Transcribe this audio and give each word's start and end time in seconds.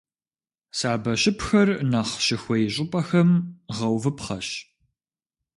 Сабэщыпхэр 0.77 1.69
нэхъ 1.91 2.15
щыхуей 2.25 2.65
щӀыпӀэхэм 2.73 3.29
гъэувыпхъэщ. 3.75 4.47